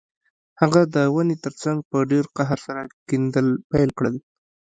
هغه 0.61 0.81
د 0.95 0.95
ونې 1.13 1.35
ترڅنګ 1.45 1.77
په 1.89 1.97
ډیر 2.11 2.25
قهر 2.35 2.59
سره 2.65 2.81
کیندل 3.07 3.47
پیل 3.71 3.89
کړل 3.97 4.15